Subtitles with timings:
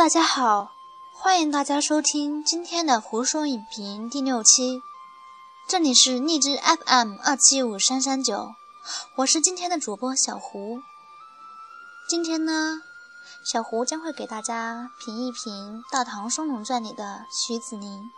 [0.00, 0.72] 大家好，
[1.12, 4.80] 欢迎大家收听今天的胡说影评第六期，
[5.68, 8.54] 这里是荔枝 FM 二七五三三九，
[9.16, 10.80] 我是今天的主播小胡。
[12.08, 12.80] 今天呢，
[13.44, 18.10] 小胡将会给大家评一评《大唐双龙传》里的徐子宁。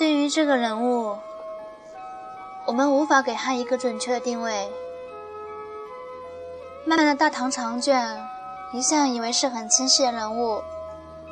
[0.00, 1.14] 对于这个人物，
[2.64, 4.72] 我们无法给他一个准确的定位。
[6.86, 8.18] 漫漫的大唐长卷，
[8.72, 10.62] 一向以为是很清晰的人物，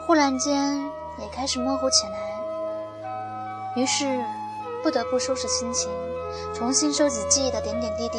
[0.06, 0.78] 忽然间
[1.18, 2.18] 也开始模糊起来。
[3.74, 4.23] 于是，
[4.82, 5.90] 不得不收拾心情，
[6.52, 8.18] 重新收集记忆的点点滴滴，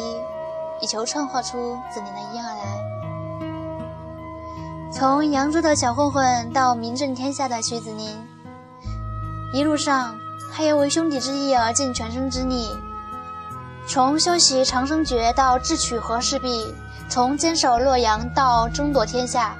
[0.80, 2.64] 以求创画出子宁的一二来。
[4.92, 8.26] 从扬州的小混混到名震天下的徐子宁，
[9.54, 10.12] 一路上。
[10.52, 12.76] 他也为兄弟之义而尽全身之力，
[13.86, 16.74] 从修习长生诀到智取和氏璧，
[17.08, 19.56] 从坚守洛阳到争夺天下，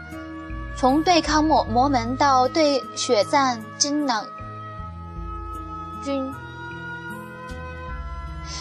[0.77, 4.27] 从对抗魔魔门到对血战金囊
[6.03, 6.35] 军，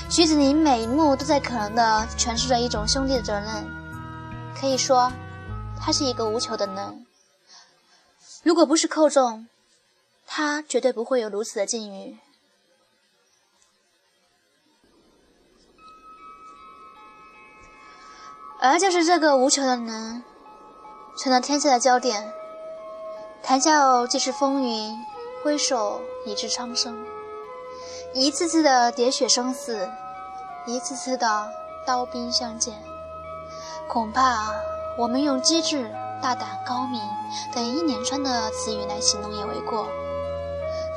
[0.10, 3.48] 徐子宁每一幕都在可能的诠释着一种兄弟的责任。
[4.60, 5.12] 可以说，
[5.80, 7.06] 他是一个无求的人。
[8.44, 9.48] 如果不是寇仲。
[10.32, 12.16] 他绝对不会有如此的境遇，
[18.62, 20.24] 而就是这个无求的人，
[21.18, 22.32] 成了天下的焦点。
[23.42, 24.96] 谈笑即是风云，
[25.44, 27.04] 挥手已至苍生。
[28.14, 29.90] 一次次的喋血生死，
[30.68, 31.50] 一次次的
[31.88, 32.80] 刀兵相见，
[33.88, 34.54] 恐怕
[34.96, 35.92] 我们用机智、
[36.22, 37.02] 大胆、高明
[37.52, 39.88] 等一连串的词语来形容也为过。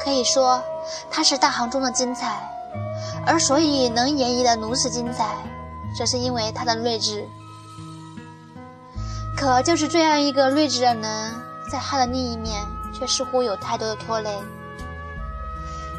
[0.03, 0.61] 可以说，
[1.11, 2.41] 他是大行中的精彩，
[3.25, 5.37] 而所以能演绎的如此精彩，
[5.97, 7.29] 这是因为他的睿智。
[9.37, 11.33] 可就是这样一个睿智的人，
[11.71, 12.61] 在他的另一面，
[12.93, 14.37] 却似乎有太多的拖累。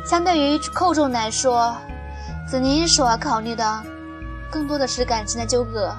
[0.06, 1.74] 相对于寇仲来说，
[2.46, 3.84] 子宁所考虑的，
[4.52, 5.96] 更多的是感情的纠葛。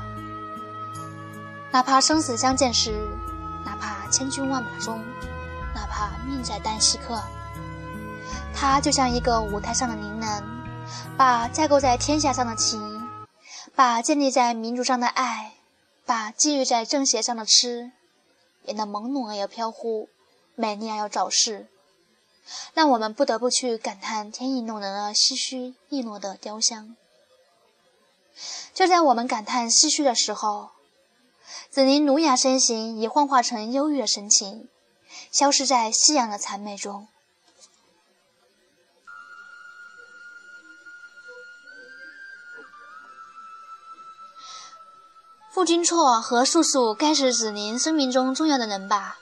[1.73, 3.09] 哪怕生死相见时，
[3.65, 5.01] 哪怕千军万马中，
[5.75, 7.19] 哪怕命在旦夕刻。
[8.57, 10.45] 他就像一个舞台上的名人，
[11.19, 13.09] 把架构在天下上的情，
[13.75, 15.55] 把建立在民族上的爱，
[16.07, 17.93] 把寄予在正邪上的痴，
[18.65, 20.09] 演得朦胧而又飘忽，
[20.55, 21.67] 美丽而又早逝，
[22.73, 26.97] 让我们不得不去感叹天意弄人而唏嘘易落的雕像。
[28.73, 30.71] 就在我们感叹唏嘘的时候，
[31.71, 34.69] 子宁儒雅身形已幻化成忧郁的神情，
[35.31, 37.09] 消失在夕阳的残美中。
[45.55, 49.19] 傅君绰和素素该是子宁生命中重要的人吧，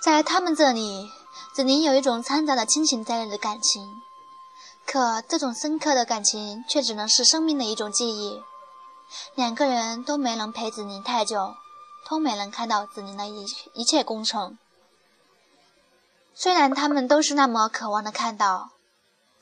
[0.00, 1.12] 在他们这里，
[1.52, 3.86] 子宁有一种掺杂了亲情在内的感情，
[4.86, 8.42] 可这种深刻的感情却只能是生命的一种记忆。
[9.34, 11.54] 两个人都没能陪子宁太久，
[12.08, 13.44] 都没能看到子宁的一
[13.74, 14.56] 一切功成。
[16.34, 18.70] 虽然他们都是那么渴望的看到，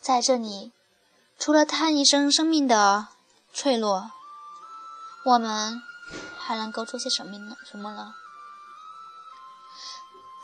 [0.00, 0.72] 在这里，
[1.38, 3.06] 除了叹一声生命的
[3.54, 4.10] 脆弱，
[5.26, 5.80] 我们。
[6.38, 7.56] 还能够做些什么呢？
[7.70, 8.14] 什么呢？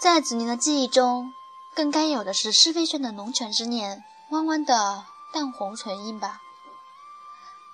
[0.01, 1.33] 在子宁的记忆中，
[1.75, 6.41] 更该有的是施飞轩的龙泉之念，弯弯的淡红唇印吧。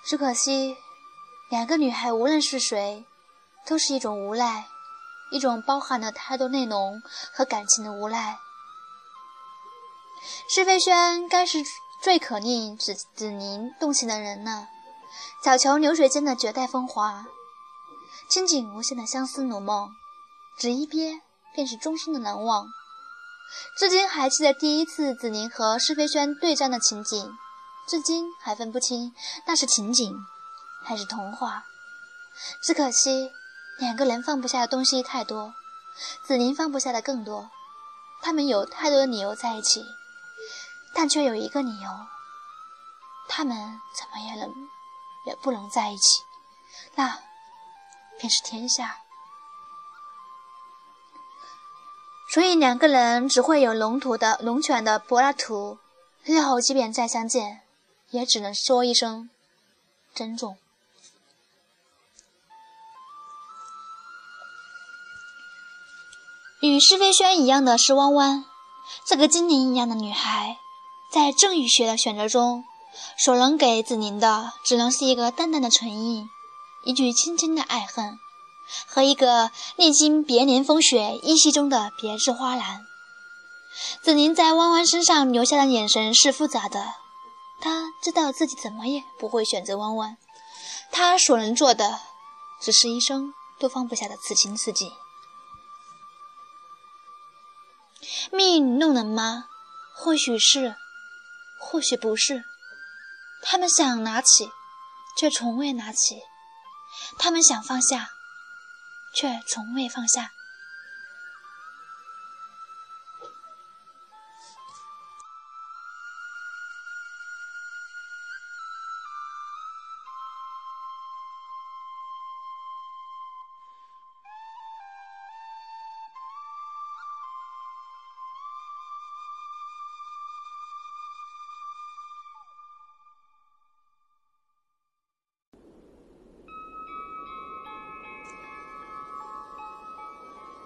[0.05, 0.77] 只可惜，
[1.51, 3.07] 两个女孩无论是谁，
[3.67, 4.67] 都是一种无奈，
[5.31, 7.03] 一种包含了太多内容
[7.33, 8.39] 和感情的无奈。
[10.49, 11.63] 施飞轩该是
[12.03, 14.69] 最可令子子宁动心的人了，
[15.43, 17.27] 小桥流水间的绝代风华。
[18.29, 19.91] 清景无限的相思如梦，
[20.59, 21.21] 只一瞥
[21.55, 22.67] 便是终生的难忘。
[23.79, 27.31] 至今还记得第一次子宁和施飞轩对战的情景，
[27.87, 29.15] 至今还分不清
[29.47, 30.17] 那是情景
[30.83, 31.65] 还是童话。
[32.63, 33.31] 只可惜
[33.79, 35.55] 两个人放不下的东西太多，
[36.27, 37.51] 子宁放不下的更多。
[38.23, 39.85] 他们有太多的理由在一起，
[40.95, 41.91] 但却有一个理由：
[43.29, 43.57] 他们
[43.95, 44.51] 怎么也能
[45.27, 46.23] 也不能在一起。
[46.97, 47.17] 那。
[48.19, 48.99] 便是天下，
[52.33, 55.79] 所以两个人只会有龙图的龙泉的柏拉图，
[56.25, 57.63] 日后即便再相见，
[58.11, 59.29] 也只能说一声
[60.15, 60.57] 珍重。
[66.61, 68.47] 与施飞轩一样的是弯弯，
[69.07, 70.57] 这个精灵一样的女孩，
[71.13, 72.65] 在正雨雪的选择中，
[73.19, 76.31] 所能给子宁的，只能是一个淡淡的唇印，
[76.85, 78.19] 一句轻轻的爱恨，
[78.87, 82.87] 和一个历经别年风雪依稀中的别致花篮。
[84.03, 86.95] 子宁在弯弯身上留下的眼神是复杂的，
[87.61, 90.17] 他知道自己怎么也不会选择弯弯，
[90.93, 92.01] 他所能做的，
[92.61, 94.93] 只是一生都放不下的此情此景。
[98.31, 99.47] 命运弄人吗？
[99.97, 100.77] 或许是，
[101.61, 102.45] 或许不是。
[103.43, 104.51] 他们想拿起，
[105.17, 106.17] 却从未拿起；
[107.19, 108.11] 他们想放下，
[109.15, 110.34] 却从未放下。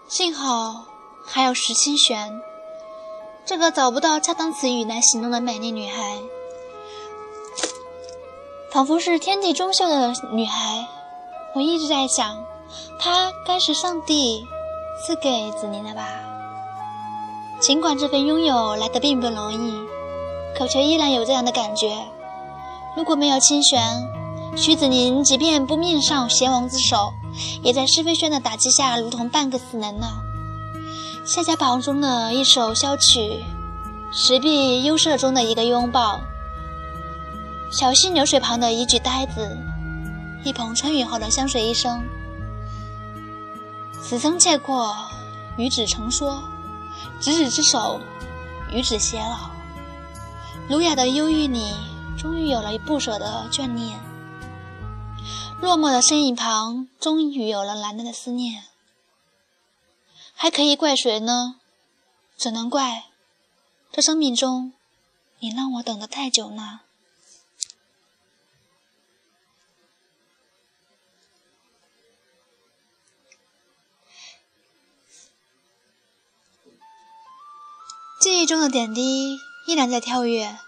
[0.08, 0.87] 幸好
[1.26, 2.40] 还有石清玄，
[3.44, 6.16] 这个找不到恰当词语来形容的美丽女孩，
[8.70, 10.87] 仿佛是天地中秀的女孩。
[11.55, 12.43] 我一直在想，
[12.99, 14.43] 她该是上帝
[15.05, 16.08] 赐给子宁的吧？
[17.60, 19.75] 尽管这份拥有来的并不容易，
[20.56, 22.02] 可却依然有这样的感觉。
[22.96, 23.78] 如果没有清玄，
[24.56, 27.12] 徐子宁即便不命丧贤王之手。
[27.62, 30.23] 也在施飞轩的打击下，如同半个死人了。
[31.25, 33.44] 夏家堡中的一首箫曲，
[34.11, 36.20] 石壁幽舍中的一个拥抱，
[37.70, 39.56] 小溪流水旁的一句呆子，
[40.44, 42.02] 一捧春雨后的香水一生，
[44.02, 44.96] 此生契阔，
[45.58, 46.43] 与子成说，
[47.20, 48.00] 执子之手，
[48.73, 49.50] 与子偕老。
[50.69, 51.75] 儒雅的忧郁里，
[52.17, 53.99] 终于有了不舍的眷恋。
[55.60, 58.64] 落寞的身影旁，终于有了男人的思念。
[60.34, 61.56] 还可以怪谁呢？
[62.37, 63.06] 只能怪
[63.90, 64.72] 这生命中，
[65.40, 66.82] 你让我等得太久了。
[78.20, 80.58] 记忆中的点滴依然在跳跃，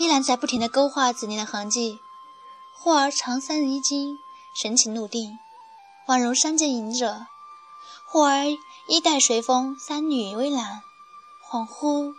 [0.00, 2.00] 依然在不停的勾画子宁的痕迹。
[2.80, 4.18] 忽而长衫一襟，
[4.54, 5.36] 神情怒定，
[6.06, 7.26] 宛如山间隐者；
[8.06, 8.46] 忽而
[8.86, 10.80] 衣带随风，三女微澜，
[11.50, 12.14] 恍惚；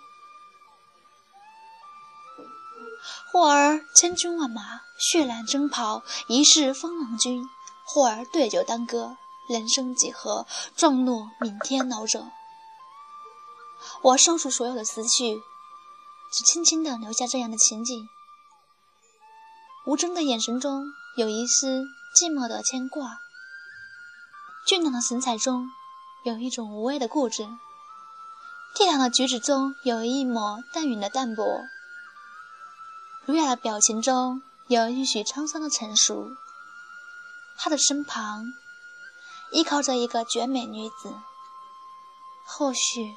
[3.31, 7.41] 忽而千军万马，血染征袍，一世风浪君；
[7.85, 9.15] 忽而对酒当歌，
[9.47, 10.45] 人生几何，
[10.75, 12.27] 撞怒明天老者。
[14.01, 15.41] 我收拾所有的思绪，
[16.31, 18.09] 只轻轻地留下这样的情景。
[19.89, 23.21] 无争的眼神中有一丝寂寞的牵挂，
[24.67, 25.67] 俊朗的神采中
[26.23, 27.41] 有一种无畏的固执，
[28.75, 31.43] 倜傥的举止中有一抹淡云的淡泊，
[33.25, 36.29] 儒雅的表情中有一许沧桑的成熟。
[37.57, 38.45] 他的身旁
[39.51, 41.11] 依靠着一个绝美女子，
[42.45, 43.15] 或许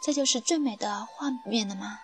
[0.00, 1.98] 这就是最美的画面了吗？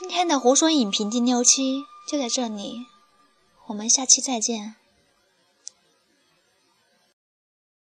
[0.00, 2.86] 今天的胡说影评第六期就在这里，
[3.66, 4.76] 我们下期再见。